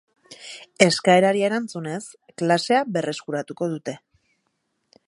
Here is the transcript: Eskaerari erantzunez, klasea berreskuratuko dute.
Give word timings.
Eskaerari 0.85 1.45
erantzunez, 1.49 2.01
klasea 2.43 2.81
berreskuratuko 2.97 3.71
dute. 3.77 3.97